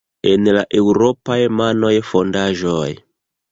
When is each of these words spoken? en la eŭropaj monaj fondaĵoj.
en 0.29 0.47
la 0.55 0.63
eŭropaj 0.79 1.37
monaj 1.59 1.93
fondaĵoj. 2.15 2.91